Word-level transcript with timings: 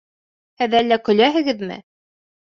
Һеҙ 0.61 0.75
әллә 0.79 0.97
көләһегеҙме? 1.09 1.77